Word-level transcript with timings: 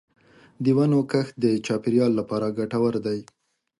د 0.63 0.65
ونو 0.77 0.99
کښت 1.11 1.33
د 1.43 1.45
چاپېریال 1.65 2.11
لپاره 2.19 2.55
ګټور 2.57 2.93
دی. 3.05 3.19